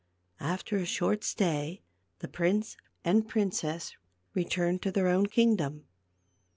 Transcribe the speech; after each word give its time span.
After 0.39 0.77
a 0.77 0.85
short 0.85 1.23
stay 1.23 1.83
the 2.21 2.27
prince 2.27 2.75
and 3.05 3.27
princess 3.29 3.95
re 4.33 4.43
turned 4.45 4.81
to 4.81 4.91
their 4.91 5.07
own 5.09 5.27
kingdom. 5.27 5.85